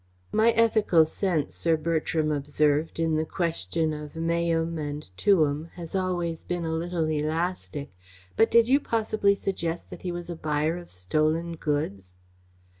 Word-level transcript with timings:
"My 0.31 0.49
ethical 0.53 1.05
sense," 1.05 1.53
Sir 1.53 1.77
Bertram 1.77 2.31
observed, 2.31 2.99
"in 2.99 3.17
the 3.17 3.23
question 3.23 3.93
of 3.93 4.15
'meum 4.15 4.79
and 4.79 5.07
tuum', 5.15 5.69
has 5.75 5.93
always 5.93 6.43
been 6.43 6.65
a 6.65 6.73
little 6.73 7.05
elastic, 7.05 7.93
but 8.35 8.49
did 8.49 8.67
you 8.67 8.79
possibly 8.79 9.35
suggest 9.35 9.91
that 9.91 10.01
he 10.01 10.11
was 10.11 10.27
a 10.27 10.35
buyer 10.35 10.75
of 10.75 10.89
stolen 10.89 11.55
goods?" 11.55 12.15